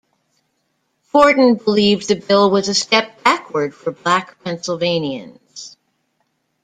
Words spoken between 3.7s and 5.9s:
for black Pennsylvanians.